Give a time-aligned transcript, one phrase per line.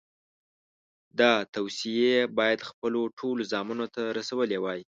[1.19, 4.81] دا توصیې یې باید خپلو ټولو زامنو ته رسولې وای.